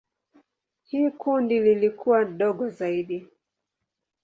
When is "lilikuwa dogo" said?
1.59-2.69